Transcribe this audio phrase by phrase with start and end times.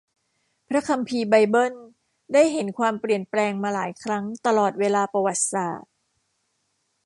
[0.69, 1.75] พระคัมภีร์ไบเบิล
[2.33, 5.91] ได้เห็นความเปลี่ยนแปลงมาหลายครั้งตลอดเวลาประวัติศาสตร์